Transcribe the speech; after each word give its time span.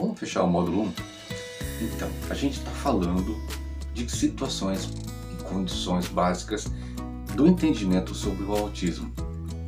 Vamos 0.00 0.18
fechar 0.18 0.44
o 0.44 0.46
módulo 0.46 0.84
1? 0.84 0.92
Então, 1.82 2.08
a 2.30 2.34
gente 2.34 2.58
está 2.58 2.70
falando 2.70 3.36
de 3.92 4.10
situações 4.10 4.88
e 5.38 5.42
condições 5.42 6.08
básicas 6.08 6.72
do 7.36 7.46
entendimento 7.46 8.14
sobre 8.14 8.44
o 8.44 8.52
autismo. 8.52 9.12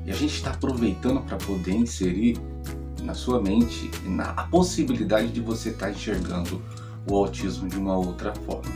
E 0.07 0.11
a 0.11 0.15
gente 0.15 0.35
está 0.35 0.53
aproveitando 0.53 1.21
para 1.21 1.37
poder 1.37 1.75
inserir 1.75 2.39
na 3.03 3.13
sua 3.13 3.43
mente 3.43 3.91
na, 4.05 4.31
a 4.31 4.45
possibilidade 4.45 5.29
de 5.29 5.41
você 5.43 5.69
estar 5.69 5.89
tá 5.89 5.93
enxergando 5.93 6.63
o 7.07 7.15
autismo 7.15 7.69
de 7.69 7.77
uma 7.77 7.95
outra 7.95 8.35
forma. 8.35 8.73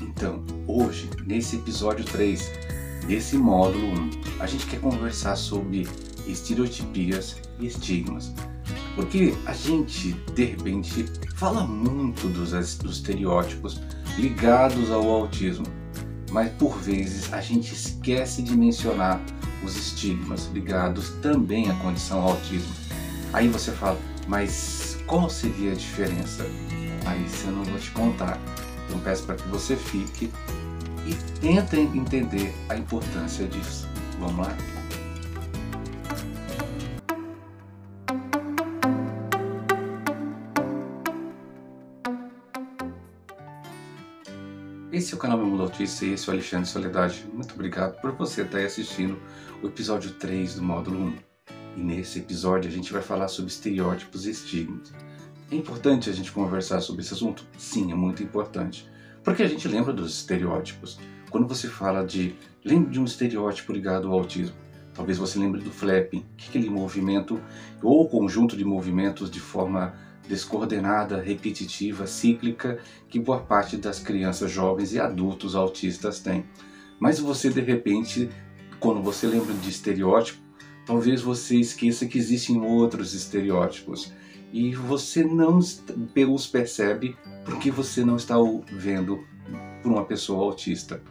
Então, 0.00 0.42
hoje, 0.66 1.10
nesse 1.26 1.56
episódio 1.56 2.02
3 2.06 2.50
desse 3.06 3.36
módulo 3.36 3.88
1, 3.88 4.10
a 4.40 4.46
gente 4.46 4.64
quer 4.64 4.80
conversar 4.80 5.36
sobre 5.36 5.86
estereotipias 6.26 7.36
e 7.60 7.66
estigmas. 7.66 8.32
Porque 8.98 9.32
a 9.46 9.52
gente, 9.52 10.12
de 10.34 10.44
repente, 10.44 11.04
fala 11.36 11.64
muito 11.64 12.26
dos, 12.30 12.50
dos 12.78 12.96
estereótipos 12.96 13.80
ligados 14.18 14.90
ao 14.90 15.08
autismo, 15.08 15.64
mas 16.32 16.50
por 16.54 16.76
vezes 16.80 17.32
a 17.32 17.40
gente 17.40 17.72
esquece 17.72 18.42
de 18.42 18.56
mencionar 18.56 19.20
os 19.62 19.76
estigmas 19.76 20.50
ligados 20.52 21.10
também 21.22 21.70
à 21.70 21.74
condição 21.74 22.22
autismo. 22.22 22.74
Aí 23.32 23.46
você 23.46 23.70
fala, 23.70 23.96
mas 24.26 24.98
qual 25.06 25.30
seria 25.30 25.70
a 25.70 25.76
diferença? 25.76 26.44
Aí 27.06 27.24
eu 27.44 27.52
não 27.52 27.62
vou 27.62 27.78
te 27.78 27.92
contar. 27.92 28.36
Então 28.88 28.98
peço 28.98 29.22
para 29.22 29.36
que 29.36 29.46
você 29.46 29.76
fique 29.76 30.28
e 31.06 31.14
tente 31.40 31.76
entender 31.76 32.52
a 32.68 32.76
importância 32.76 33.46
disso. 33.46 33.86
Vamos 34.18 34.44
lá? 34.44 34.56
Esse 44.90 45.12
é 45.12 45.16
o 45.18 45.20
canal 45.20 45.36
Mundo 45.36 45.64
Autista 45.64 46.06
e 46.06 46.14
esse 46.14 46.26
é 46.26 46.32
o 46.32 46.34
Alexandre 46.34 46.66
Soledade. 46.66 47.26
Muito 47.30 47.52
obrigado 47.52 48.00
por 48.00 48.12
você 48.12 48.40
estar 48.40 48.60
assistindo 48.60 49.20
o 49.62 49.66
episódio 49.66 50.12
3 50.12 50.54
do 50.54 50.62
módulo 50.62 50.98
1. 50.98 51.14
E 51.76 51.80
nesse 51.82 52.20
episódio 52.20 52.70
a 52.70 52.72
gente 52.72 52.90
vai 52.90 53.02
falar 53.02 53.28
sobre 53.28 53.50
estereótipos 53.50 54.26
e 54.26 54.30
estigmas. 54.30 54.90
É 55.52 55.54
importante 55.54 56.08
a 56.08 56.12
gente 56.14 56.32
conversar 56.32 56.80
sobre 56.80 57.02
esse 57.02 57.12
assunto? 57.12 57.46
Sim, 57.58 57.92
é 57.92 57.94
muito 57.94 58.22
importante. 58.22 58.88
Porque 59.22 59.42
a 59.42 59.46
gente 59.46 59.68
lembra 59.68 59.92
dos 59.92 60.10
estereótipos. 60.14 60.98
Quando 61.28 61.46
você 61.46 61.68
fala 61.68 62.02
de. 62.02 62.34
Lembre 62.64 62.90
de 62.90 62.98
um 62.98 63.04
estereótipo 63.04 63.74
ligado 63.74 64.08
ao 64.08 64.14
autismo. 64.14 64.56
Talvez 64.94 65.18
você 65.18 65.38
lembre 65.38 65.60
do 65.60 65.70
flapping, 65.70 66.24
que 66.34 66.48
aquele 66.48 66.70
movimento 66.70 67.38
ou 67.82 68.08
conjunto 68.08 68.56
de 68.56 68.64
movimentos 68.64 69.30
de 69.30 69.38
forma 69.38 69.94
descoordenada, 70.26 71.20
repetitiva, 71.20 72.06
cíclica 72.06 72.78
que 73.08 73.18
boa 73.18 73.40
parte 73.40 73.76
das 73.76 73.98
crianças 73.98 74.50
jovens 74.50 74.92
e 74.92 75.00
adultos 75.00 75.54
autistas 75.54 76.20
têm. 76.20 76.44
Mas 77.00 77.18
você 77.18 77.50
de 77.50 77.60
repente, 77.60 78.28
quando 78.80 79.02
você 79.02 79.26
lembra 79.26 79.54
de 79.54 79.70
estereótipo, 79.70 80.40
talvez 80.84 81.22
você 81.22 81.56
esqueça 81.56 82.06
que 82.06 82.18
existem 82.18 82.60
outros 82.60 83.14
estereótipos 83.14 84.12
e 84.52 84.74
você 84.74 85.22
não 85.22 85.58
os 85.58 86.46
percebe 86.46 87.16
porque 87.44 87.70
você 87.70 88.04
não 88.04 88.16
está 88.16 88.36
vendo 88.72 89.24
por 89.82 89.92
uma 89.92 90.04
pessoa 90.04 90.44
autista. 90.44 91.02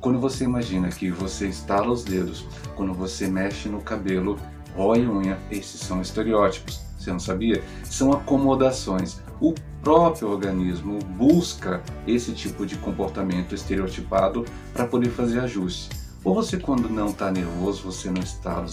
Quando 0.00 0.18
você 0.18 0.44
imagina 0.44 0.88
que 0.88 1.10
você 1.10 1.48
estala 1.48 1.90
os 1.90 2.04
dedos, 2.04 2.46
quando 2.74 2.92
você 2.92 3.26
mexe 3.28 3.68
no 3.68 3.80
cabelo, 3.80 4.38
rói 4.74 5.06
unha, 5.06 5.38
esses 5.50 5.80
são 5.80 6.02
estereótipos 6.02 6.85
você 7.06 7.12
não 7.12 7.20
sabia? 7.20 7.62
São 7.84 8.12
acomodações. 8.12 9.20
O 9.40 9.54
próprio 9.80 10.28
organismo 10.28 10.98
busca 10.98 11.82
esse 12.06 12.32
tipo 12.32 12.66
de 12.66 12.76
comportamento 12.76 13.54
estereotipado 13.54 14.44
para 14.72 14.86
poder 14.86 15.10
fazer 15.10 15.40
ajustes. 15.40 15.88
Ou 16.24 16.34
você, 16.34 16.58
quando 16.58 16.88
não 16.88 17.08
está 17.08 17.30
nervoso, 17.30 17.84
você 17.84 18.10
não 18.10 18.22
está 18.22 18.64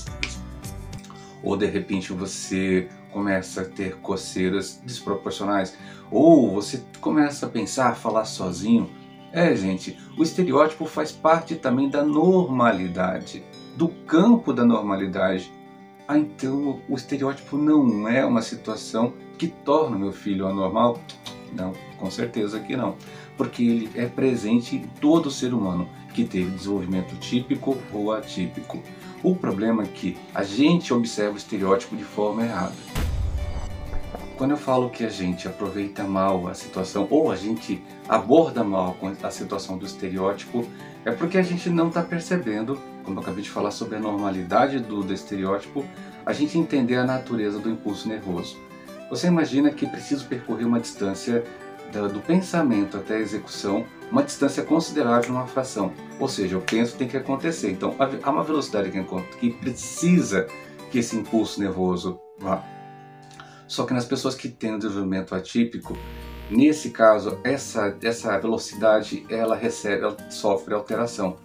ou 1.44 1.58
de 1.58 1.66
repente 1.66 2.14
você 2.14 2.88
começa 3.12 3.62
a 3.62 3.66
ter 3.66 3.98
coceiras 3.98 4.82
desproporcionais, 4.84 5.78
ou 6.10 6.50
você 6.50 6.82
começa 7.02 7.46
a 7.46 7.50
pensar, 7.50 7.90
a 7.90 7.96
falar 7.96 8.26
sozinho. 8.26 8.90
É, 9.32 9.54
gente, 9.56 9.98
o 10.18 10.24
estereótipo 10.24 10.86
faz 10.86 11.12
parte 11.12 11.56
também 11.56 11.90
da 11.90 12.04
normalidade, 12.04 13.44
do 13.76 13.90
campo 13.90 14.54
da 14.54 14.64
normalidade 14.64 15.52
ah, 16.08 16.18
então 16.18 16.82
o 16.90 16.96
estereótipo 16.96 17.58
não 17.58 18.08
é 18.08 18.26
uma 18.26 18.42
situação 18.42 19.14
que 19.38 19.48
torna 19.48 19.98
meu 19.98 20.12
filho 20.12 20.48
anormal? 20.48 21.00
Não, 21.54 21.74
com 21.98 22.12
certeza 22.12 22.60
que 22.60 22.76
não. 22.76 22.96
Porque 23.38 23.64
ele 23.64 23.92
é 23.96 24.06
presente 24.06 24.76
em 24.76 24.82
todo 25.00 25.32
ser 25.32 25.54
humano 25.54 25.88
que 26.14 26.26
teve 26.26 26.52
desenvolvimento 26.52 27.16
típico 27.20 27.78
ou 27.92 28.12
atípico. 28.12 28.82
O 29.24 29.36
problema 29.36 29.84
é 29.84 29.88
que 29.88 30.18
a 30.36 30.44
gente 30.44 30.94
observa 30.94 31.36
o 31.36 31.38
estereótipo 31.38 31.96
de 31.96 32.04
forma 32.04 32.44
errada. 32.44 32.76
Quando 34.38 34.52
eu 34.52 34.58
falo 34.58 34.90
que 34.90 35.06
a 35.06 35.10
gente 35.10 35.48
aproveita 35.48 36.04
mal 36.04 36.48
a 36.48 36.54
situação 36.54 37.08
ou 37.10 37.32
a 37.32 37.36
gente 37.36 37.82
aborda 38.10 38.64
mal 38.64 38.98
a 39.22 39.32
situação 39.32 39.78
do 39.78 39.86
estereótipo, 39.86 40.68
é 41.06 41.12
porque 41.12 41.38
a 41.38 41.44
gente 41.44 41.70
não 41.70 41.88
está 41.88 42.02
percebendo 42.02 42.78
como 43.04 43.20
eu 43.20 43.22
acabei 43.24 43.44
de 43.44 43.50
falar 43.50 43.72
sobre 43.72 43.98
a 43.98 44.00
normalidade 44.00 44.80
do, 44.80 45.04
do 45.04 45.14
estereótipo, 45.14 45.86
a 46.26 46.34
gente 46.34 46.58
entender 46.58 46.96
a 46.96 47.06
natureza 47.06 47.60
do 47.60 47.70
impulso 47.70 48.08
nervoso. 48.08 48.58
Você 49.10 49.28
imagina 49.28 49.70
que 49.70 49.86
preciso 49.86 50.26
percorrer 50.26 50.66
uma 50.66 50.80
distância 50.80 51.44
do, 51.92 52.10
do 52.10 52.20
pensamento 52.20 52.98
até 52.98 53.18
a 53.18 53.20
execução, 53.20 53.86
uma 54.12 54.24
distância 54.24 54.64
considerável 54.64 55.32
numa 55.32 55.48
fração. 55.48 55.94
Ou 56.20 56.28
seja, 56.28 56.56
eu 56.56 56.62
penso 56.62 56.98
tem 56.98 57.08
que 57.08 57.18
acontecer. 57.18 57.72
Então 57.72 57.96
há 58.00 58.30
uma 58.32 58.44
velocidade 58.44 58.90
que, 58.90 59.04
que 59.40 59.52
precisa 59.52 60.48
que 60.92 61.00
esse 61.00 61.16
impulso 61.16 61.60
nervoso 61.60 62.20
vá. 62.40 62.64
Só 63.68 63.86
que 63.86 63.94
nas 63.94 64.06
pessoas 64.06 64.36
que 64.36 64.50
têm 64.50 64.76
um 64.76 64.80
desenvolvimento 64.80 65.34
atípico, 65.34 65.98
nesse 66.50 66.92
caso, 66.92 67.40
essa, 67.44 67.98
essa 68.02 68.38
velocidade 68.38 69.26
ela 69.30 69.56
recebe, 69.56 70.04
ela 70.04 70.18
sofre 70.30 70.74
alteração 70.74 71.38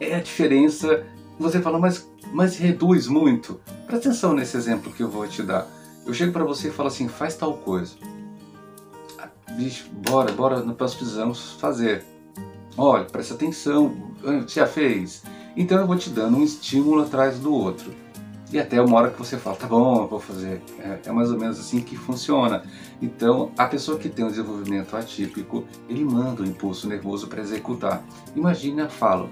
é 0.00 0.14
a 0.14 0.20
diferença. 0.20 1.04
Você 1.38 1.60
fala, 1.60 1.78
mas, 1.78 2.08
mas 2.32 2.56
reduz 2.56 3.06
muito. 3.06 3.60
Presta 3.86 4.08
atenção 4.08 4.34
nesse 4.34 4.56
exemplo 4.56 4.92
que 4.92 5.02
eu 5.02 5.08
vou 5.08 5.26
te 5.26 5.42
dar. 5.42 5.66
Eu 6.06 6.14
chego 6.14 6.32
para 6.32 6.44
você 6.44 6.68
e 6.68 6.70
falo 6.70 6.88
assim, 6.88 7.08
faz 7.08 7.36
tal 7.36 7.54
coisa. 7.58 7.94
Ah, 9.18 9.28
bicho, 9.52 9.88
bora, 9.92 10.32
bora, 10.32 10.60
nós 10.60 10.94
precisamos 10.94 11.52
fazer. 11.52 12.04
Olha, 12.76 13.04
presta 13.04 13.34
atenção, 13.34 13.94
você 14.22 14.60
já 14.60 14.66
fez? 14.66 15.22
Então 15.56 15.78
eu 15.78 15.86
vou 15.86 15.96
te 15.96 16.10
dando 16.10 16.36
um 16.36 16.44
estímulo 16.44 17.02
atrás 17.02 17.38
do 17.38 17.52
outro. 17.52 17.92
E 18.52 18.60
até 18.60 18.80
uma 18.80 18.96
hora 18.96 19.10
que 19.10 19.18
você 19.18 19.36
fala, 19.36 19.56
tá 19.56 19.66
bom, 19.66 20.02
eu 20.02 20.08
vou 20.08 20.20
fazer. 20.20 20.62
É, 20.78 21.00
é, 21.04 21.12
mais 21.12 21.32
ou 21.32 21.38
menos 21.38 21.58
assim 21.58 21.80
que 21.80 21.96
funciona. 21.96 22.62
Então, 23.02 23.50
a 23.58 23.66
pessoa 23.66 23.98
que 23.98 24.08
tem 24.08 24.24
um 24.24 24.28
desenvolvimento 24.28 24.96
atípico, 24.96 25.64
ele 25.88 26.04
manda 26.04 26.42
o 26.42 26.46
impulso 26.46 26.88
nervoso 26.88 27.26
para 27.26 27.40
executar. 27.40 28.04
Imagine 28.36 28.82
a 28.82 28.88
fala, 28.88 29.28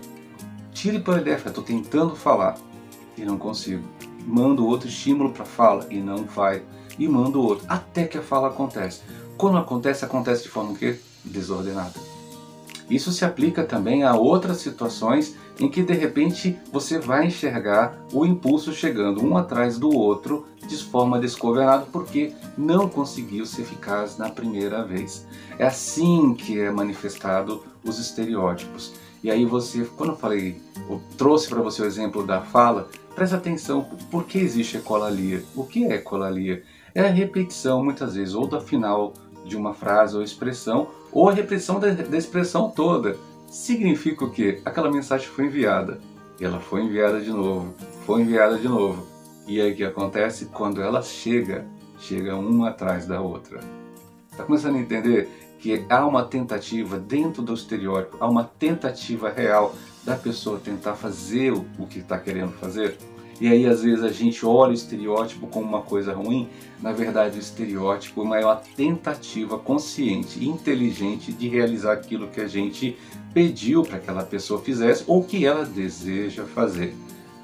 Tire 0.74 0.98
para 0.98 1.20
ele, 1.20 1.30
estou 1.30 1.62
tentando 1.62 2.16
falar 2.16 2.56
e 3.16 3.24
não 3.24 3.38
consigo. 3.38 3.84
Mando 4.26 4.66
outro 4.66 4.88
estímulo 4.88 5.30
para 5.30 5.44
fala 5.44 5.86
e 5.88 6.00
não 6.00 6.24
vai. 6.24 6.62
E 6.98 7.08
mando 7.08 7.40
outro, 7.40 7.64
até 7.68 8.04
que 8.04 8.18
a 8.18 8.22
fala 8.22 8.48
acontece. 8.48 9.00
Quando 9.38 9.56
acontece, 9.56 10.04
acontece 10.04 10.42
de 10.42 10.48
forma 10.48 10.74
que 10.74 10.98
desordenada. 11.24 11.94
Isso 12.90 13.12
se 13.12 13.24
aplica 13.24 13.64
também 13.64 14.02
a 14.02 14.14
outras 14.14 14.58
situações 14.58 15.36
em 15.58 15.70
que 15.70 15.82
de 15.82 15.94
repente 15.94 16.58
você 16.72 16.98
vai 16.98 17.26
enxergar 17.26 17.96
o 18.12 18.26
impulso 18.26 18.72
chegando 18.72 19.24
um 19.24 19.36
atrás 19.36 19.78
do 19.78 19.90
outro 19.96 20.46
de 20.66 20.76
forma 20.76 21.18
desgovernada 21.18 21.86
porque 21.90 22.32
não 22.58 22.88
conseguiu 22.88 23.46
ser 23.46 23.62
eficaz 23.62 24.18
na 24.18 24.28
primeira 24.28 24.84
vez. 24.84 25.26
É 25.58 25.66
assim 25.66 26.34
que 26.34 26.60
é 26.60 26.70
manifestado 26.70 27.64
os 27.84 27.98
estereótipos. 27.98 28.92
E 29.24 29.30
aí 29.30 29.46
você, 29.46 29.86
quando 29.96 30.10
eu 30.10 30.16
falei, 30.18 30.60
eu 30.86 31.00
trouxe 31.16 31.48
para 31.48 31.62
você 31.62 31.80
o 31.80 31.86
exemplo 31.86 32.26
da 32.26 32.42
fala, 32.42 32.90
preste 33.14 33.34
atenção, 33.34 33.82
por 34.10 34.24
que 34.24 34.36
existe 34.36 34.76
ecolalia? 34.76 35.42
O 35.56 35.64
que 35.64 35.86
é 35.86 35.94
ecolalia? 35.94 36.62
É 36.94 37.00
a 37.00 37.08
repetição, 37.08 37.82
muitas 37.82 38.16
vezes, 38.16 38.34
ou 38.34 38.46
da 38.46 38.60
final 38.60 39.14
de 39.46 39.56
uma 39.56 39.72
frase 39.72 40.14
ou 40.14 40.22
expressão, 40.22 40.88
ou 41.10 41.30
a 41.30 41.32
repetição 41.32 41.80
da, 41.80 41.90
da 41.90 42.18
expressão 42.18 42.68
toda. 42.68 43.16
Significa 43.48 44.26
o 44.26 44.30
quê? 44.30 44.60
Aquela 44.62 44.92
mensagem 44.92 45.26
foi 45.26 45.46
enviada, 45.46 45.98
ela 46.38 46.60
foi 46.60 46.82
enviada 46.82 47.18
de 47.18 47.30
novo, 47.30 47.72
foi 48.04 48.20
enviada 48.20 48.58
de 48.58 48.68
novo. 48.68 49.06
E 49.46 49.58
aí 49.58 49.72
o 49.72 49.74
que 49.74 49.84
acontece? 49.84 50.46
Quando 50.52 50.82
ela 50.82 51.00
chega, 51.00 51.66
chega 51.98 52.36
uma 52.36 52.68
atrás 52.68 53.06
da 53.06 53.22
outra. 53.22 53.60
Está 54.30 54.44
começando 54.44 54.76
a 54.76 54.80
entender? 54.80 55.30
Que 55.64 55.82
há 55.88 56.06
uma 56.06 56.22
tentativa 56.22 56.98
dentro 56.98 57.40
do 57.40 57.54
estereótipo, 57.54 58.18
há 58.20 58.28
uma 58.28 58.44
tentativa 58.44 59.30
real 59.30 59.74
da 60.04 60.14
pessoa 60.14 60.60
tentar 60.62 60.92
fazer 60.92 61.52
o 61.52 61.86
que 61.88 62.00
está 62.00 62.18
querendo 62.18 62.52
fazer. 62.52 62.98
E 63.40 63.48
aí 63.48 63.66
às 63.66 63.82
vezes 63.82 64.04
a 64.04 64.12
gente 64.12 64.44
olha 64.44 64.72
o 64.72 64.74
estereótipo 64.74 65.46
como 65.46 65.66
uma 65.66 65.80
coisa 65.80 66.12
ruim, 66.12 66.50
na 66.82 66.92
verdade 66.92 67.38
o 67.38 67.40
estereótipo 67.40 68.22
é 68.34 68.44
uma 68.44 68.56
tentativa 68.56 69.58
consciente 69.58 70.38
e 70.38 70.46
inteligente 70.46 71.32
de 71.32 71.48
realizar 71.48 71.94
aquilo 71.94 72.28
que 72.28 72.42
a 72.42 72.46
gente 72.46 72.98
pediu 73.32 73.82
para 73.84 73.98
que 73.98 74.04
aquela 74.04 74.22
pessoa 74.22 74.60
fizesse 74.60 75.02
ou 75.06 75.24
que 75.24 75.46
ela 75.46 75.64
deseja 75.64 76.44
fazer. 76.44 76.94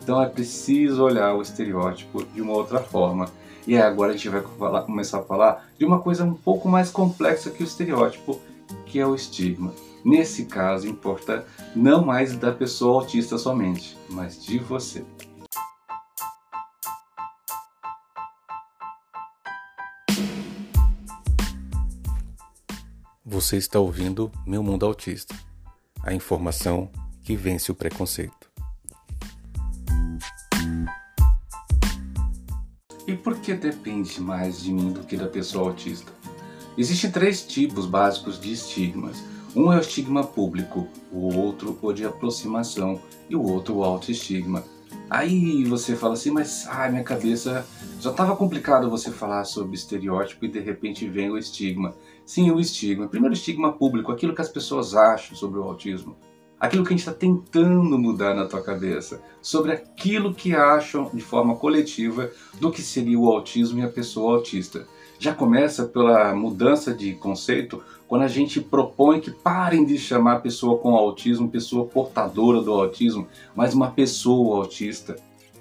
Então 0.02 0.22
é 0.22 0.28
preciso 0.28 1.02
olhar 1.02 1.34
o 1.34 1.40
estereótipo 1.40 2.22
de 2.22 2.42
uma 2.42 2.52
outra 2.52 2.80
forma. 2.80 3.30
E 3.66 3.76
agora 3.76 4.12
a 4.12 4.16
gente 4.16 4.28
vai 4.28 4.42
falar, 4.42 4.82
começar 4.82 5.20
a 5.20 5.22
falar 5.22 5.70
de 5.78 5.84
uma 5.84 6.00
coisa 6.00 6.24
um 6.24 6.34
pouco 6.34 6.68
mais 6.68 6.90
complexa 6.90 7.50
que 7.50 7.62
o 7.62 7.66
estereótipo, 7.66 8.40
que 8.86 8.98
é 8.98 9.06
o 9.06 9.14
estigma. 9.14 9.72
Nesse 10.04 10.46
caso, 10.46 10.88
importa 10.88 11.46
não 11.76 12.04
mais 12.04 12.36
da 12.36 12.52
pessoa 12.52 13.02
autista 13.02 13.36
somente, 13.36 13.96
mas 14.08 14.42
de 14.42 14.58
você. 14.58 15.04
Você 23.24 23.56
está 23.56 23.78
ouvindo 23.78 24.32
Meu 24.46 24.62
Mundo 24.62 24.84
Autista 24.86 25.34
a 26.02 26.12
informação 26.12 26.90
que 27.22 27.36
vence 27.36 27.70
o 27.70 27.74
preconceito. 27.74 28.49
Por 33.22 33.36
que 33.36 33.54
depende 33.54 34.20
mais 34.20 34.62
de 34.62 34.72
mim 34.72 34.92
do 34.92 35.00
que 35.00 35.16
da 35.16 35.26
pessoa 35.26 35.68
autista? 35.68 36.12
Existem 36.76 37.10
três 37.10 37.42
tipos 37.42 37.86
básicos 37.86 38.40
de 38.40 38.52
estigmas. 38.52 39.22
Um 39.54 39.72
é 39.72 39.76
o 39.76 39.80
estigma 39.80 40.24
público, 40.24 40.86
o 41.12 41.34
outro 41.36 41.76
o 41.82 41.92
de 41.92 42.04
aproximação 42.04 43.00
e 43.28 43.36
o 43.36 43.42
outro 43.42 43.76
o 43.76 43.84
autoestigma. 43.84 44.64
Aí 45.08 45.64
você 45.64 45.96
fala 45.96 46.14
assim, 46.14 46.30
mas 46.30 46.66
ai, 46.68 46.90
minha 46.90 47.02
cabeça 47.02 47.66
já 48.00 48.10
estava 48.10 48.36
complicado 48.36 48.88
você 48.88 49.10
falar 49.10 49.44
sobre 49.44 49.74
estereótipo 49.74 50.44
e 50.44 50.48
de 50.48 50.60
repente 50.60 51.08
vem 51.08 51.30
o 51.30 51.36
estigma. 51.36 51.94
Sim, 52.24 52.50
o 52.52 52.60
estigma. 52.60 53.08
Primeiro, 53.08 53.34
estigma 53.34 53.72
público, 53.72 54.12
aquilo 54.12 54.34
que 54.34 54.40
as 54.40 54.48
pessoas 54.48 54.94
acham 54.94 55.36
sobre 55.36 55.58
o 55.58 55.64
autismo. 55.64 56.16
Aquilo 56.60 56.84
que 56.84 56.92
a 56.92 56.96
gente 56.96 57.08
está 57.08 57.14
tentando 57.14 57.98
mudar 57.98 58.34
na 58.34 58.44
tua 58.44 58.62
cabeça, 58.62 59.22
sobre 59.40 59.72
aquilo 59.72 60.34
que 60.34 60.54
acham 60.54 61.10
de 61.14 61.22
forma 61.22 61.56
coletiva 61.56 62.30
do 62.60 62.70
que 62.70 62.82
seria 62.82 63.18
o 63.18 63.26
autismo 63.26 63.80
e 63.80 63.82
a 63.82 63.88
pessoa 63.88 64.36
autista. 64.36 64.86
Já 65.18 65.34
começa 65.34 65.84
pela 65.84 66.34
mudança 66.34 66.92
de 66.92 67.14
conceito 67.14 67.82
quando 68.06 68.22
a 68.22 68.28
gente 68.28 68.60
propõe 68.60 69.20
que 69.20 69.30
parem 69.30 69.86
de 69.86 69.96
chamar 69.96 70.34
a 70.34 70.40
pessoa 70.40 70.78
com 70.78 70.94
autismo 70.94 71.48
pessoa 71.48 71.86
portadora 71.86 72.60
do 72.60 72.72
autismo, 72.72 73.26
mas 73.54 73.72
uma 73.72 73.90
pessoa 73.90 74.58
autista. 74.58 75.16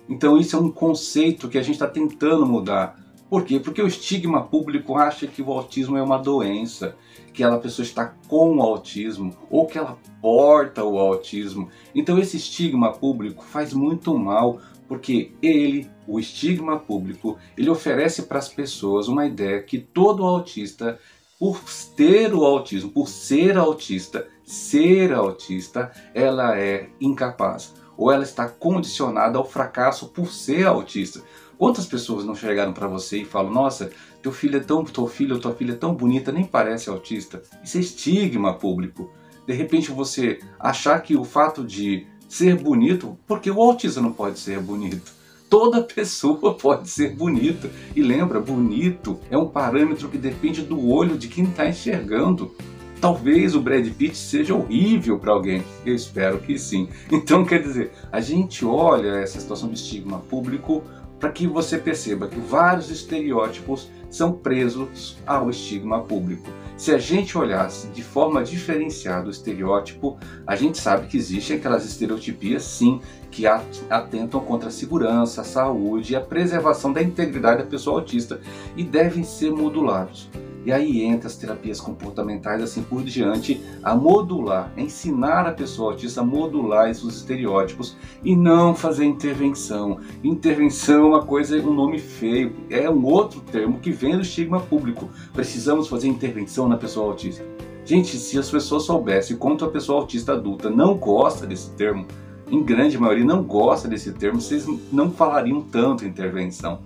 Então 0.10 0.38
isso 0.38 0.56
é 0.56 0.60
um 0.60 0.72
conceito 0.72 1.48
que 1.48 1.58
a 1.58 1.62
gente 1.62 1.76
está 1.76 1.88
tentando 1.88 2.46
mudar. 2.46 3.00
Por 3.30 3.46
quê? 3.46 3.60
Porque 3.60 3.82
o 3.82 3.88
estigma 3.88 4.44
público 4.44 4.96
acha 4.96 5.28
que 5.28 5.42
o 5.42 5.52
autismo 5.52 5.96
é 5.96 6.02
uma 6.02 6.18
doença, 6.18 6.96
que 7.32 7.44
a 7.44 7.58
pessoa 7.58 7.86
está 7.86 8.14
com 8.28 8.58
o 8.58 8.62
autismo 8.62 9.38
ou 9.52 9.68
que 9.68 9.78
ela 9.78 10.00
porta 10.20 10.84
o 10.84 10.98
autismo. 10.98 11.70
Então 11.94 12.18
esse 12.18 12.38
estigma 12.38 12.92
público 12.92 13.44
faz 13.44 13.72
muito 13.72 14.18
mal, 14.18 14.60
porque 14.88 15.32
ele, 15.42 15.88
o 16.08 16.20
estigma 16.20 16.80
público, 16.80 17.38
ele 17.56 17.70
oferece 17.70 18.24
para 18.24 18.40
as 18.40 18.50
pessoas 18.50 19.08
uma 19.08 19.28
ideia 19.28 19.62
que 19.62 19.78
todo 19.78 20.26
autista 20.26 21.00
por 21.40 21.62
ter 21.96 22.34
o 22.34 22.44
autismo, 22.44 22.90
por 22.90 23.08
ser 23.08 23.58
autista, 23.58 24.28
ser 24.44 25.14
autista, 25.14 25.92
ela 26.14 26.60
é 26.60 26.90
incapaz 27.00 27.74
ou 27.96 28.12
ela 28.12 28.24
está 28.24 28.48
condicionada 28.48 29.38
ao 29.38 29.46
fracasso 29.46 30.08
por 30.08 30.32
ser 30.32 30.66
autista. 30.66 31.22
Quantas 31.60 31.86
pessoas 31.86 32.24
não 32.24 32.34
chegaram 32.34 32.72
para 32.72 32.88
você 32.88 33.18
e 33.18 33.26
falam: 33.26 33.52
"Nossa, 33.52 33.92
teu 34.24 34.32
filho 34.32 34.56
é 34.56 34.62
tão, 34.62 34.86
teu 34.86 35.06
filho 35.08 35.36
ou 35.36 35.42
tua 35.42 35.54
filha 35.54 35.74
é 35.74 35.76
tão 35.76 35.94
bonita, 35.94 36.32
nem 36.32 36.46
parece 36.46 36.90
autista". 36.90 37.44
Isso 37.62 37.78
é 37.78 37.82
estigma 37.82 38.54
público. 38.54 39.12
De 39.46 39.54
repente 39.54 39.92
você 39.92 40.40
achar 40.58 40.98
que 41.02 41.18
o 41.18 41.26
fato 41.26 41.66
de 41.66 42.08
ser 42.30 42.56
bonito, 42.56 43.18
porque 43.28 43.52
o 43.52 43.62
autista 43.62 44.00
não 44.00 44.14
pode 44.14 44.40
ser 44.40 44.62
bonito. 44.62 45.12
Toda 45.50 45.82
pessoa 45.82 46.54
pode 46.56 46.90
ser 46.90 47.14
bonita. 47.14 47.70
E 47.94 48.02
lembra, 48.02 48.40
bonito 48.40 49.20
é 49.30 49.38
um 49.38 49.50
parâmetro 49.50 50.08
que 50.08 50.18
depende 50.18 50.62
do 50.62 50.88
olho 50.88 51.18
de 51.18 51.28
quem 51.28 51.44
está 51.44 51.68
enxergando. 51.68 52.56
Talvez 53.02 53.56
o 53.56 53.62
Brad 53.62 53.88
Pitt 53.94 54.16
seja 54.16 54.54
horrível 54.54 55.18
para 55.20 55.34
alguém. 55.34 55.64
Eu 55.86 55.96
espero 55.96 56.40
que 56.40 56.58
sim. 56.58 56.88
Então, 57.12 57.44
quer 57.44 57.62
dizer, 57.62 57.92
a 58.12 58.22
gente 58.22 58.64
olha 58.64 59.18
essa 59.18 59.40
situação 59.40 59.70
de 59.70 59.76
estigma 59.76 60.20
público 60.20 60.84
para 61.20 61.32
que 61.32 61.46
você 61.46 61.78
perceba 61.78 62.28
que 62.28 62.40
vários 62.40 62.90
estereótipos 62.90 63.90
são 64.10 64.32
presos 64.32 65.18
ao 65.28 65.50
estigma 65.50 66.02
público. 66.02 66.50
Se 66.78 66.94
a 66.94 66.98
gente 66.98 67.38
olhasse 67.38 67.88
de 67.90 68.02
forma 68.02 68.42
diferenciada 68.44 69.28
o 69.28 69.32
estereótipo, 69.32 70.18
a 70.48 70.56
gente 70.56 70.78
sabe 70.78 71.08
que 71.08 71.18
existem 71.18 71.58
aquelas 71.58 71.86
estereotipias, 71.86 72.64
sim, 72.64 73.02
que 73.30 73.46
atentam 73.46 74.40
contra 74.40 74.70
a 74.70 74.72
segurança, 74.72 75.42
a 75.42 75.44
saúde 75.44 76.14
e 76.14 76.16
a 76.16 76.22
preservação 76.22 76.92
da 76.94 77.04
integridade 77.04 77.64
da 77.64 77.70
pessoa 77.70 78.00
autista 78.00 78.40
e 78.76 78.84
devem 78.84 79.24
ser 79.24 79.52
modulados. 79.52 80.30
E 80.66 80.72
aí 80.72 81.02
entra 81.04 81.28
as 81.28 81.38
terapias 81.38 81.80
comportamentais 81.80 82.62
assim 82.62 82.84
por 82.84 83.04
diante, 83.04 83.62
a 83.82 83.96
modular, 83.96 84.72
a 84.76 84.82
ensinar 84.82 85.48
a 85.48 85.52
pessoa 85.52 85.92
autista 85.92 86.22
a 86.22 86.24
modular 86.24 86.90
esses 86.90 87.16
estereótipos 87.16 87.96
e 88.24 88.36
não 88.36 88.76
fazer 88.76 89.06
intervenção. 89.06 90.00
Intervenção 90.24 91.06
é 91.06 91.08
uma 91.08 91.26
coisa, 91.26 91.58
um 91.60 91.74
nome 91.74 91.98
feio, 91.98 92.54
é 92.70 92.90
um 92.90 93.06
outro 93.06 93.40
termo 93.42 93.80
que 93.80 93.92
vem 93.92 94.16
do 94.16 94.22
estigma 94.22 94.60
público. 94.60 95.10
Precisamos 95.34 95.88
fazer 95.88 96.08
intervenção 96.08 96.68
na 96.68 96.78
pessoa 96.78 97.08
autista. 97.08 97.46
Gente, 97.86 98.18
se 98.18 98.38
as 98.38 98.52
pessoas 98.52 98.84
soubessem 98.84 99.38
quanto 99.38 99.66
a 99.66 99.70
pessoa 99.70 100.02
autista 100.02 100.34
adulta 100.34 100.70
não 100.70 100.96
gosta 100.96 101.48
desse 101.48 101.72
termo, 101.72 102.06
em 102.52 102.62
grande 102.64 102.98
maioria 102.98 103.26
não 103.26 103.44
gosta 103.44 103.88
desse 103.88 104.12
termo, 104.12 104.42
vocês 104.42 104.66
não 104.92 105.10
falariam 105.10 105.62
tanto 105.62 106.06
intervenção. 106.06 106.80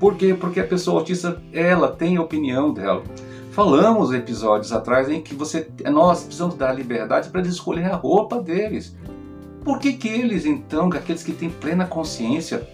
Por 0.00 0.16
quê? 0.16 0.32
Porque 0.32 0.58
a 0.58 0.66
pessoa 0.66 1.00
autista, 1.00 1.42
ela 1.52 1.88
tem 1.88 2.16
a 2.16 2.22
opinião 2.22 2.72
dela. 2.72 3.04
Falamos 3.52 4.14
episódios 4.14 4.72
atrás 4.72 5.10
em 5.10 5.20
que 5.20 5.34
você, 5.34 5.68
nós 5.92 6.22
precisamos 6.22 6.54
dar 6.54 6.72
liberdade 6.72 7.28
para 7.28 7.40
eles 7.42 7.52
escolherem 7.52 7.90
a 7.90 7.96
roupa 7.96 8.40
deles. 8.40 8.96
Por 9.62 9.78
que, 9.78 9.92
que 9.92 10.08
eles, 10.08 10.46
então, 10.46 10.88
aqueles 10.88 11.22
que 11.22 11.32
têm 11.32 11.50
plena 11.50 11.84
consciência, 11.84 12.66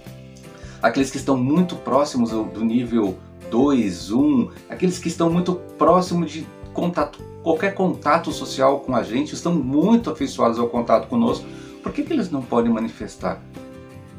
aqueles 0.81 1.11
que 1.11 1.17
estão 1.17 1.37
muito 1.37 1.75
próximos 1.75 2.31
do 2.31 2.65
nível 2.65 3.17
2, 3.51 4.13
1, 4.13 4.51
aqueles 4.69 5.01
que 5.01 5.09
estão 5.09 5.29
muito 5.29 5.57
próximos 5.77 6.31
de 6.31 6.47
contato, 6.73 7.19
qualquer 7.43 7.75
contato 7.75 8.31
social 8.31 8.81
com 8.81 8.95
a 8.95 9.03
gente, 9.03 9.35
estão 9.35 9.53
muito 9.53 10.11
afeiçoados 10.11 10.61
ao 10.61 10.69
contato 10.69 11.09
conosco, 11.09 11.45
por 11.83 11.91
que, 11.91 12.05
que 12.05 12.13
eles 12.13 12.31
não 12.31 12.43
podem 12.43 12.73
manifestar? 12.73 13.43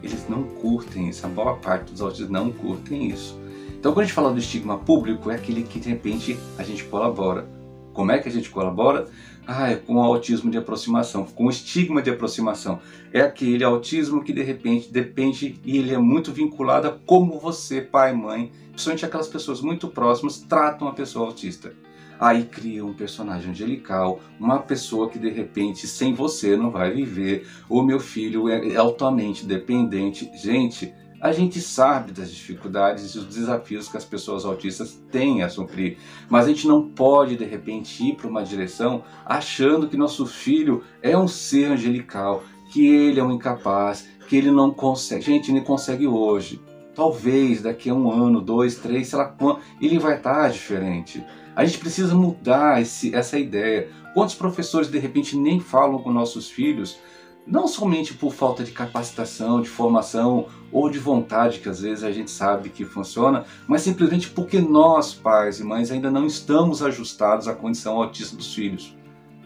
Eles 0.01 0.27
não 0.29 0.43
curtem 0.43 1.09
isso, 1.09 1.25
a 1.25 1.29
maior 1.29 1.59
parte 1.59 1.91
dos 1.91 2.01
autistas 2.01 2.29
não 2.29 2.51
curtem 2.51 3.09
isso. 3.09 3.39
Então 3.79 3.93
quando 3.93 4.03
a 4.03 4.05
gente 4.05 4.15
fala 4.15 4.31
do 4.31 4.39
estigma 4.39 4.77
público, 4.77 5.29
é 5.29 5.35
aquele 5.35 5.63
que 5.63 5.79
de 5.79 5.89
repente 5.89 6.37
a 6.57 6.63
gente 6.63 6.83
colabora. 6.85 7.47
Como 7.93 8.11
é 8.11 8.19
que 8.19 8.29
a 8.29 8.31
gente 8.31 8.49
colabora? 8.49 9.07
Ah, 9.45 9.71
é 9.71 9.75
com 9.75 9.95
o 9.95 10.01
autismo 10.01 10.51
de 10.51 10.57
aproximação, 10.57 11.25
com 11.25 11.45
o 11.45 11.49
estigma 11.49 12.01
de 12.01 12.09
aproximação. 12.09 12.79
É 13.13 13.21
aquele 13.21 13.63
autismo 13.63 14.23
que 14.23 14.33
de 14.33 14.43
repente 14.43 14.91
depende 14.91 15.59
e 15.63 15.77
ele 15.77 15.93
é 15.93 15.97
muito 15.97 16.31
vinculado 16.31 16.87
a 16.87 16.91
como 16.91 17.39
você, 17.39 17.81
pai, 17.81 18.13
mãe, 18.13 18.51
principalmente 18.71 19.05
aquelas 19.05 19.27
pessoas 19.27 19.61
muito 19.61 19.87
próximas, 19.87 20.37
tratam 20.37 20.87
a 20.87 20.93
pessoa 20.93 21.27
autista. 21.27 21.73
Aí 22.19 22.43
cria 22.43 22.85
um 22.85 22.93
personagem 22.93 23.51
angelical, 23.51 24.19
uma 24.39 24.59
pessoa 24.59 25.09
que 25.09 25.19
de 25.19 25.29
repente 25.29 25.87
sem 25.87 26.13
você 26.13 26.57
não 26.57 26.71
vai 26.71 26.91
viver. 26.91 27.47
O 27.69 27.81
meu 27.81 27.99
filho 27.99 28.49
é 28.49 28.75
altamente 28.75 29.45
dependente. 29.45 30.29
Gente, 30.35 30.93
a 31.19 31.31
gente 31.31 31.59
sabe 31.59 32.11
das 32.11 32.31
dificuldades 32.31 33.15
e 33.15 33.17
dos 33.17 33.35
desafios 33.35 33.89
que 33.89 33.97
as 33.97 34.05
pessoas 34.05 34.45
autistas 34.45 35.01
têm 35.11 35.41
a 35.41 35.49
sofrer, 35.49 35.97
mas 36.29 36.45
a 36.45 36.49
gente 36.49 36.67
não 36.67 36.89
pode 36.89 37.35
de 37.35 37.43
repente 37.43 38.07
ir 38.07 38.15
para 38.15 38.27
uma 38.27 38.43
direção 38.43 39.03
achando 39.25 39.87
que 39.87 39.97
nosso 39.97 40.27
filho 40.27 40.83
é 41.01 41.17
um 41.17 41.27
ser 41.27 41.71
angelical, 41.71 42.43
que 42.71 42.85
ele 42.85 43.19
é 43.19 43.23
um 43.23 43.31
incapaz, 43.31 44.07
que 44.27 44.35
ele 44.35 44.51
não 44.51 44.71
consegue. 44.71 45.23
Gente, 45.23 45.51
ele 45.51 45.61
consegue 45.61 46.05
hoje. 46.05 46.61
Talvez 46.93 47.61
daqui 47.63 47.89
a 47.89 47.93
um 47.93 48.11
ano, 48.11 48.41
dois, 48.41 48.75
três, 48.75 49.07
sei 49.07 49.17
lá 49.17 49.25
quando, 49.25 49.59
ele 49.81 49.97
vai 49.97 50.17
estar 50.17 50.49
diferente. 50.49 51.23
A 51.57 51.65
gente 51.65 51.79
precisa 51.79 52.13
mudar 52.13 52.79
esse, 52.79 53.15
essa 53.15 53.39
ideia. 53.39 53.89
Quantos 54.13 54.35
professores 54.35 54.91
de 54.91 54.99
repente 54.99 55.35
nem 55.35 55.59
falam 55.59 55.97
com 55.97 56.11
nossos 56.13 56.47
filhos, 56.47 56.99
não 57.47 57.67
somente 57.67 58.13
por 58.13 58.31
falta 58.31 58.63
de 58.63 58.71
capacitação, 58.71 59.59
de 59.59 59.67
formação 59.67 60.49
ou 60.71 60.87
de 60.87 60.99
vontade, 60.99 61.57
que 61.57 61.67
às 61.67 61.81
vezes 61.81 62.03
a 62.03 62.11
gente 62.11 62.29
sabe 62.29 62.69
que 62.69 62.85
funciona, 62.85 63.43
mas 63.67 63.81
simplesmente 63.81 64.29
porque 64.29 64.59
nós, 64.61 65.15
pais 65.15 65.59
e 65.59 65.63
mães, 65.63 65.89
ainda 65.89 66.11
não 66.11 66.27
estamos 66.27 66.83
ajustados 66.83 67.47
à 67.47 67.55
condição 67.55 67.99
autista 67.99 68.35
dos 68.35 68.53
filhos. 68.53 68.95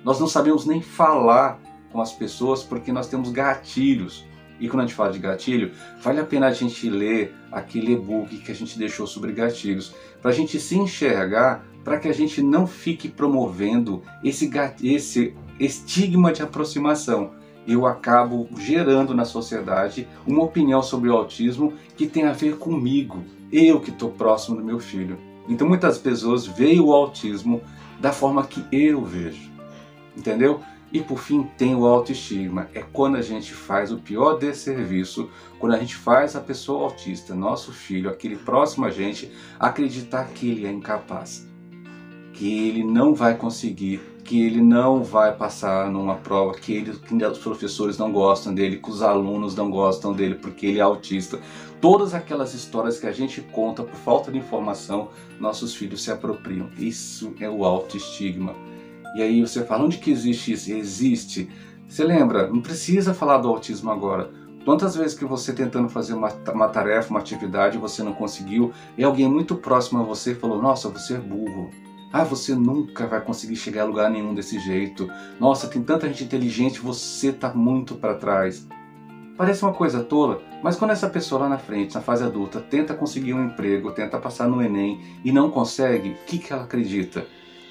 Nós 0.04 0.20
não 0.20 0.28
sabemos 0.28 0.66
nem 0.66 0.82
falar 0.82 1.62
com 1.94 2.02
as 2.02 2.12
pessoas 2.12 2.62
porque 2.62 2.92
nós 2.92 3.08
temos 3.08 3.32
gatilhos. 3.32 4.26
E 4.60 4.68
quando 4.68 4.82
a 4.82 4.86
gente 4.86 4.96
fala 4.96 5.14
de 5.14 5.20
gatilho, 5.20 5.72
vale 6.04 6.20
a 6.20 6.26
pena 6.26 6.48
a 6.48 6.54
gente 6.54 6.90
ler 6.90 7.34
aquele 7.50 7.94
e-book 7.94 8.38
que 8.40 8.52
a 8.52 8.56
gente 8.56 8.78
deixou 8.78 9.08
sobre 9.08 9.32
gatilhos, 9.32 9.96
para 10.22 10.32
a 10.32 10.34
gente 10.34 10.60
se 10.60 10.78
enxergar, 10.78 11.71
para 11.84 12.00
que 12.00 12.08
a 12.08 12.14
gente 12.14 12.42
não 12.42 12.68
fique 12.68 13.10
promovendo 13.10 14.02
esse, 14.24 14.50
esse 14.84 15.36
estigma 15.60 16.32
de 16.32 16.42
aproximação. 16.42 17.32
Eu 17.68 17.86
acabo 17.86 18.50
gerando 18.58 19.14
na 19.14 19.26
sociedade 19.26 20.08
uma 20.26 20.44
opinião 20.44 20.82
sobre 20.82 21.10
o 21.10 21.16
autismo 21.16 21.74
que 21.96 22.08
tem 22.08 22.24
a 22.24 22.34
ver 22.34 22.58
comigo, 22.58 23.24
eu 23.52 23.80
que 23.80 23.92
estou 23.92 24.10
próximo 24.10 24.58
do 24.58 24.64
meu 24.64 24.80
filho. 24.80 25.18
Então 25.48 25.68
muitas 25.68 25.98
pessoas 25.98 26.46
veem 26.46 26.80
o 26.80 26.92
autismo 26.92 27.62
da 28.00 28.12
forma 28.12 28.46
que 28.46 28.66
eu 28.72 29.04
vejo, 29.04 29.52
entendeu? 30.18 30.62
E 30.92 31.00
por 31.00 31.20
fim 31.20 31.44
tem 31.58 31.74
o 31.74 31.86
autoestigma, 31.86 32.68
é 32.74 32.82
quando 32.82 33.16
a 33.16 33.22
gente 33.22 33.54
faz 33.54 33.92
o 33.92 33.98
pior 33.98 34.38
desserviço, 34.38 35.30
quando 35.58 35.74
a 35.74 35.78
gente 35.78 35.96
faz 35.96 36.36
a 36.36 36.42
pessoa 36.42 36.86
autista, 36.86 37.34
nosso 37.34 37.72
filho, 37.72 38.10
aquele 38.10 38.36
próximo 38.36 38.86
a 38.86 38.90
gente, 38.90 39.32
acreditar 39.58 40.26
que 40.26 40.50
ele 40.50 40.66
é 40.66 40.72
incapaz, 40.72 41.50
que 42.42 42.70
ele 42.70 42.84
não 42.84 43.14
vai 43.14 43.38
conseguir, 43.38 44.02
que 44.24 44.42
ele 44.42 44.64
não 44.64 45.04
vai 45.04 45.32
passar 45.32 45.92
numa 45.92 46.16
prova, 46.16 46.56
que, 46.56 46.74
ele, 46.74 46.92
que 46.92 47.14
os 47.24 47.38
professores 47.38 48.00
não 48.00 48.12
gostam 48.12 48.52
dele, 48.52 48.78
que 48.78 48.90
os 48.90 49.04
alunos 49.04 49.54
não 49.54 49.70
gostam 49.70 50.12
dele 50.12 50.34
porque 50.34 50.66
ele 50.66 50.80
é 50.80 50.82
autista. 50.82 51.40
Todas 51.80 52.16
aquelas 52.16 52.56
histórias 52.56 53.00
que 53.00 53.06
a 53.06 53.12
gente 53.12 53.42
conta 53.42 53.84
por 53.84 53.94
falta 53.94 54.32
de 54.32 54.40
informação, 54.40 55.10
nossos 55.40 55.76
filhos 55.76 56.02
se 56.02 56.10
apropriam. 56.10 56.68
Isso 56.80 57.32
é 57.40 57.48
o 57.48 57.64
autoestigma. 57.64 58.56
E 59.16 59.22
aí 59.22 59.40
você 59.40 59.64
fala, 59.64 59.86
onde 59.86 60.00
que 60.00 60.10
existe 60.10 60.54
isso? 60.54 60.74
Existe. 60.74 61.48
Você 61.88 62.04
lembra? 62.04 62.48
Não 62.48 62.60
precisa 62.60 63.14
falar 63.14 63.38
do 63.38 63.50
autismo 63.50 63.92
agora. 63.92 64.32
Quantas 64.66 64.96
vezes 64.96 65.14
que 65.16 65.26
você 65.26 65.54
tentando 65.54 65.90
fazer 65.90 66.16
uma, 66.16 66.30
uma 66.52 66.70
tarefa, 66.70 67.12
uma 67.12 67.20
atividade, 67.20 67.78
você 67.78 68.02
não 68.02 68.14
conseguiu, 68.14 68.74
e 68.98 69.04
alguém 69.04 69.30
muito 69.30 69.56
próximo 69.56 70.00
a 70.00 70.04
você 70.04 70.34
falou, 70.34 70.60
nossa, 70.60 70.90
você 70.90 71.14
é 71.14 71.20
burro. 71.20 71.70
Ah, 72.14 72.26
você 72.26 72.54
nunca 72.54 73.08
vai 73.08 73.22
conseguir 73.22 73.56
chegar 73.56 73.84
a 73.84 73.86
lugar 73.86 74.10
nenhum 74.10 74.34
desse 74.36 74.60
jeito. 74.60 75.08
Nossa, 75.40 75.68
tem 75.68 75.82
tanta 75.82 76.08
gente 76.10 76.26
inteligente, 76.26 76.82
você 76.82 77.30
está 77.30 77.54
muito 77.54 77.96
para 77.96 78.16
trás. 78.16 78.68
Parece 79.38 79.64
uma 79.64 79.74
coisa 79.74 80.04
tola, 80.04 80.42
mas 80.62 80.76
quando 80.76 80.92
essa 80.92 81.10
pessoa 81.10 81.42
lá 81.42 81.50
na 81.50 81.58
frente, 81.58 81.96
na 81.96 82.02
fase 82.02 82.24
adulta, 82.24 82.60
tenta 82.60 82.94
conseguir 82.94 83.34
um 83.34 83.46
emprego, 83.46 83.92
tenta 83.92 84.20
passar 84.20 84.48
no 84.48 84.62
Enem 84.62 85.00
e 85.24 85.32
não 85.32 85.50
consegue, 85.50 86.10
o 86.10 86.26
que, 86.26 86.38
que 86.38 86.52
ela 86.52 86.64
acredita? 86.64 87.26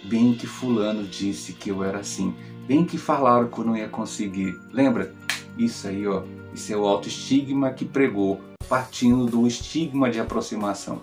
Bem 0.05 0.33
que 0.33 0.47
fulano 0.47 1.05
disse 1.05 1.53
que 1.53 1.69
eu 1.69 1.85
era 1.85 1.99
assim. 1.99 2.35
Bem 2.67 2.85
que 2.85 2.97
falaram 2.97 3.49
que 3.49 3.59
eu 3.59 3.65
não 3.65 3.77
ia 3.77 3.89
conseguir. 3.89 4.59
Lembra? 4.73 5.15
Isso 5.59 5.87
aí, 5.87 6.07
ó. 6.07 6.23
Isso 6.55 6.73
é 6.73 6.77
o 6.77 6.87
autoestigma 6.87 7.71
que 7.71 7.85
pregou, 7.85 8.41
partindo 8.69 9.27
do 9.27 9.47
estigma 9.47 10.11
de 10.11 10.19
aproximação. 10.19 11.03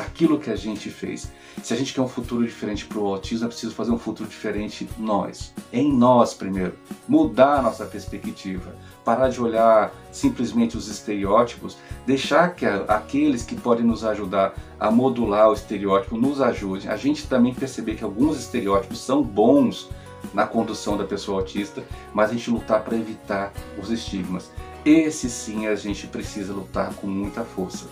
Daquilo 0.00 0.38
que 0.38 0.50
a 0.50 0.56
gente 0.56 0.88
fez. 0.88 1.30
Se 1.62 1.74
a 1.74 1.76
gente 1.76 1.92
quer 1.92 2.00
um 2.00 2.08
futuro 2.08 2.42
diferente 2.46 2.86
para 2.86 2.98
o 2.98 3.06
autismo, 3.06 3.44
é 3.44 3.48
preciso 3.48 3.74
fazer 3.74 3.90
um 3.90 3.98
futuro 3.98 4.26
diferente 4.26 4.88
nós. 4.96 5.52
Em 5.70 5.92
nós 5.92 6.32
primeiro. 6.32 6.72
Mudar 7.06 7.58
a 7.58 7.62
nossa 7.62 7.84
perspectiva. 7.84 8.74
Parar 9.04 9.28
de 9.28 9.38
olhar 9.38 9.92
simplesmente 10.10 10.74
os 10.74 10.88
estereótipos. 10.88 11.76
Deixar 12.06 12.54
que 12.54 12.64
aqueles 12.64 13.42
que 13.44 13.54
podem 13.54 13.84
nos 13.84 14.02
ajudar 14.02 14.54
a 14.78 14.90
modular 14.90 15.50
o 15.50 15.52
estereótipo 15.52 16.16
nos 16.16 16.40
ajudem. 16.40 16.88
A 16.88 16.96
gente 16.96 17.26
também 17.26 17.52
perceber 17.52 17.96
que 17.96 18.04
alguns 18.04 18.38
estereótipos 18.38 19.00
são 19.00 19.22
bons 19.22 19.90
na 20.32 20.46
condução 20.46 20.96
da 20.96 21.04
pessoa 21.04 21.40
autista, 21.40 21.84
mas 22.14 22.30
a 22.30 22.32
gente 22.32 22.50
lutar 22.50 22.82
para 22.82 22.96
evitar 22.96 23.52
os 23.78 23.90
estigmas. 23.90 24.50
Esse 24.82 25.28
sim 25.28 25.66
a 25.66 25.74
gente 25.74 26.06
precisa 26.06 26.54
lutar 26.54 26.94
com 26.94 27.06
muita 27.06 27.44
força. 27.44 27.86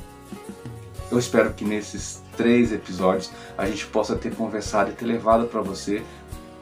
Eu 1.11 1.19
espero 1.19 1.55
que 1.55 1.65
nesses 1.65 2.23
três 2.37 2.73
episódios 2.73 3.31
a 3.57 3.67
gente 3.67 3.87
possa 3.87 4.17
ter 4.17 4.35
conversado 4.35 4.91
e 4.91 4.95
ter 4.95 5.07
levado 5.07 5.47
para 5.47 5.61
você 5.61 6.03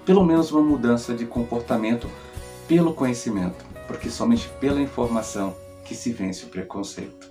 pelo 0.05 0.25
menos 0.25 0.53
uma 0.53 0.63
mudança 0.63 1.15
de 1.15 1.27
comportamento 1.27 2.09
pelo 2.69 2.95
conhecimento, 2.95 3.65
porque 3.87 4.09
somente 4.09 4.49
pela 4.61 4.81
informação 4.81 5.55
que 5.85 5.95
se 5.95 6.13
vence 6.13 6.45
o 6.45 6.49
preconceito. 6.49 7.29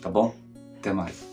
Tá 0.00 0.10
bom? 0.10 0.34
Até 0.78 0.92
mais. 0.92 1.27